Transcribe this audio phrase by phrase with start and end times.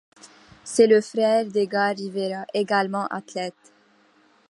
[0.63, 3.53] C'est le frère d'Edgar Rivera, également athlète.